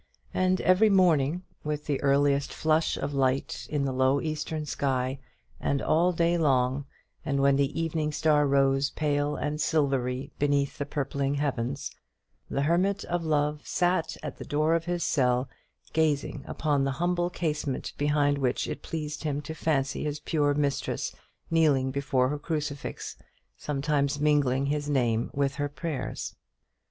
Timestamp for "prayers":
25.69-26.35